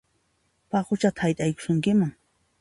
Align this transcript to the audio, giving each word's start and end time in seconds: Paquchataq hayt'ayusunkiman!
Paquchataq 0.71 1.21
hayt'ayusunkiman! 1.25 2.11